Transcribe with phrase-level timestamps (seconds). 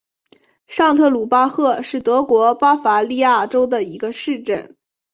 [0.65, 4.75] 上特鲁巴赫是德国巴伐利亚州的一个市镇。